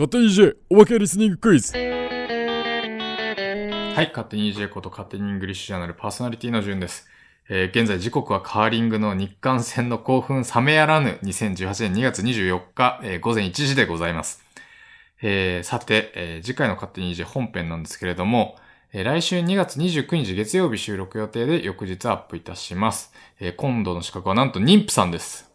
[0.00, 1.78] 勝手に DJ おまけリスニングクイズは
[4.02, 7.06] い、勝手に EJ こと勝手にイングリッシュジャーナルパーソナリティの順です。
[7.50, 14.42] えー現在時刻はカーリングの日韓戦の興奮冷めやらぬ2018年2月24日、えー午前1時でございます。
[15.20, 18.56] えーさて、えー次回の勝手に EJ 本編なんですけれども、
[18.94, 23.12] え来週2月29日月曜日収録予定で翌日アップいたします。
[23.38, 25.49] えー今度の資格はなんと妊婦さんです。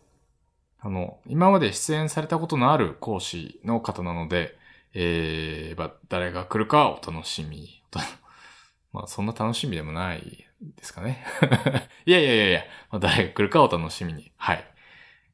[0.85, 4.55] あの、今まで出演されたことのある講師の方なので、
[4.93, 7.81] えー、ま、誰が来るかお楽しみ。
[8.93, 11.25] まあ、そんな楽しみでもないですかね。
[12.05, 14.31] いやいやいやいや、まあ、誰が来るかお楽しみに。
[14.37, 14.63] はい。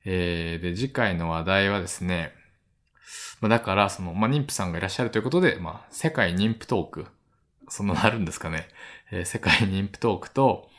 [0.05, 2.31] えー、で、次回の話題はですね、
[3.41, 7.07] まあ、だから、その、まあ、妊婦さんがいらっしゃるということで、まあ、世界妊婦トーク、
[7.67, 8.69] そんなのあるんですかね。
[9.11, 10.69] えー世界妊婦トークと、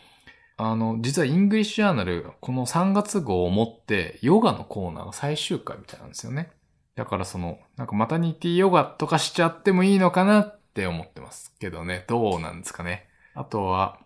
[0.65, 6.53] あの、実はイングリッシュジャーナル、この3月号をもって、ヨガのコーナーが最終回みたいなんですよね。
[6.95, 12.05] だからその、なんかマタニティヨガとかしちゃってもいいのかなって思ってますけどね。
[12.07, 13.09] どうなんですかね。
[13.35, 13.99] あとは、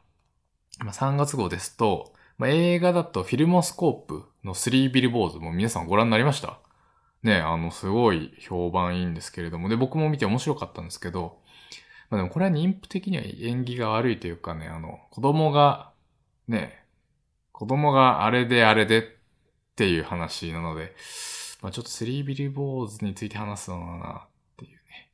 [0.78, 6.58] まあ、3月号ですと、まあ、映画だとフィルモスコープの3ビルボーズも皆さんご覧になりました？
[7.22, 9.68] ね、あの、すごい評判いいんですけれども。
[9.68, 11.38] で、僕も見て面白かったんですけど、
[12.08, 15.90] まあでもこれは妊婦的には縁起が悪いというかね、あの、子供が、
[16.48, 16.84] ね、
[17.52, 19.02] 子供があれであれでっ
[19.76, 20.94] ていう話なので、
[21.62, 25.10] まあちょっとスリービルボーズについて話すのかなっていうね。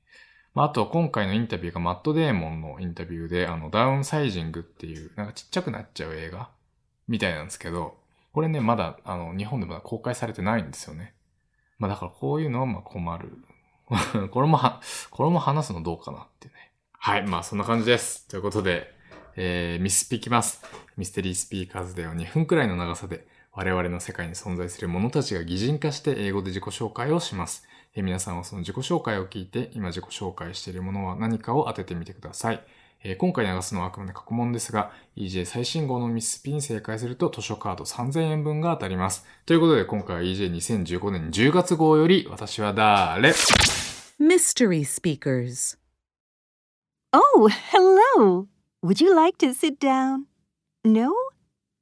[0.54, 6.50] まああと今回のインタビューがマット・デーモンのインタビューで、あの、ダウンサイジングっていう、なんかちっちゃくなっちゃう映画？
[7.08, 7.96] みたいなんですけど、
[8.32, 11.14] これね、まだ、あの、日本でまだ公開されてないんですよね。
[11.78, 13.38] まあだからこういうのはまあ困る。
[14.30, 14.80] これもは、
[15.10, 16.54] これも話すのどうかなってね。
[16.98, 18.26] はい、まあそんな感じです。
[18.28, 18.94] ということで、
[19.36, 20.62] えー、ミスピきます。
[20.96, 27.66] ミステリースピーカーズでは2分くらいの長さで我々の世界に存在する者たちが擬人化して英語で自己紹介をします。
[27.94, 32.64] えー皆さんはその自己紹介を聞いて今自己紹介しているものは何かを当ててみてください。
[33.04, 39.26] えー今回流すのはあくまで過去問ですが、EJ 最新号のミスピに正解すると図書カード3000円分が当たります。
[39.44, 43.30] ということで今回は EJ2015 年10月号より私は誰
[44.18, 45.76] ？Mystery Speakers.
[47.12, 48.51] Oh, hello.
[48.84, 50.26] Would you like to sit down?
[50.84, 51.14] No?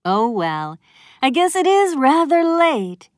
[0.05, 0.77] Oh, well,
[1.23, 3.09] I guess it is rather late.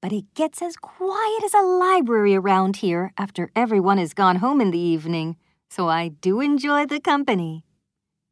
[0.00, 4.60] But it gets as quiet as a library around here after everyone has gone home
[4.60, 5.36] in the evening,
[5.68, 7.64] so I do enjoy the company.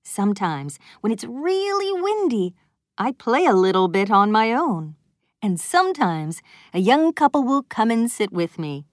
[0.04, 2.54] Sometimes, when it's really windy,
[2.96, 4.94] I play a little bit on my own.
[5.42, 6.42] And sometimes,
[6.72, 8.86] a young couple will come and sit with me.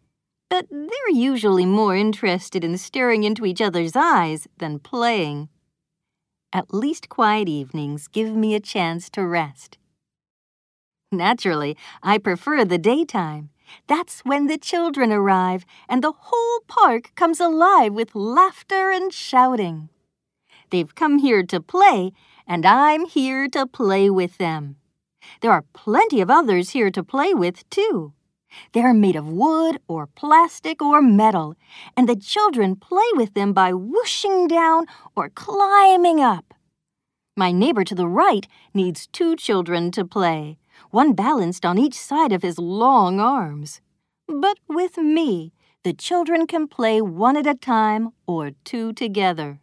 [0.50, 5.50] But they're usually more interested in staring into each other's eyes than playing.
[6.52, 9.78] At least quiet evenings give me a chance to rest.
[11.12, 13.50] Naturally, I prefer the daytime.
[13.88, 19.90] That's when the children arrive and the whole park comes alive with laughter and shouting.
[20.72, 22.14] They've come here to play,
[22.48, 24.78] and I'm here to play with them.
[25.42, 28.14] There are plenty of others here to play with, too.
[28.72, 31.56] They're made of wood or plastic or metal,
[31.98, 36.54] and the children play with them by whooshing down or climbing up.
[37.36, 40.58] My neighbor to the right needs two children to play,
[40.92, 43.82] one balanced on each side of his long arms.
[44.28, 49.60] But with me, the children can play one at a time or two together.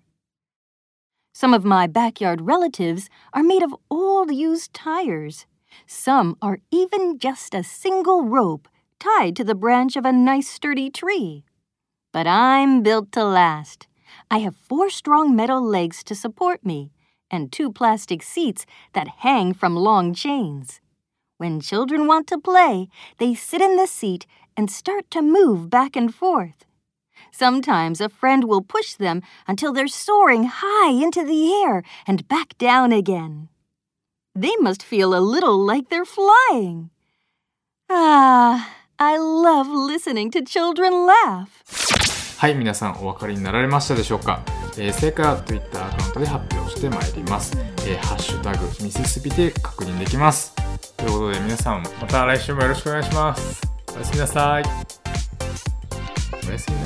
[1.34, 5.44] Some of my backyard relatives are made of old used tires.
[5.86, 8.68] Some are even just a single rope
[8.98, 11.44] tied to the branch of a nice sturdy tree.
[12.12, 13.86] But I'm built to last.
[14.30, 16.90] I have four strong metal legs to support me
[17.30, 20.80] and two plastic seats that hang from long chains.
[21.38, 24.26] When children want to play, they sit in the seat
[24.56, 26.64] and start to move back and forth.
[27.30, 32.56] Sometimes a friend will push them until they're soaring high into the air and back
[32.58, 33.48] down again.
[34.34, 36.90] They must feel a little like they're flying.
[37.88, 41.48] Ah, I love listening to children laugh.
[42.38, 44.40] はい、皆さんお分かりになられましたでしょうか、
[44.78, 47.56] えー正解は Twitter アカウントで発表してまいります。
[47.86, 50.54] えーハッシュタグミセスピで確認できます。
[50.96, 53.60] ということで皆さんまた来週もよろしくお願いします。
[53.94, 54.64] おやすみなさい。
[56.48, 56.85] おやすみなさ